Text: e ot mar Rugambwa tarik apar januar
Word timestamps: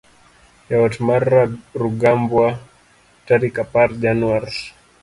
e 0.73 0.75
ot 0.85 0.95
mar 1.07 1.23
Rugambwa 1.81 2.47
tarik 3.27 3.55
apar 3.63 3.89
januar 4.03 4.43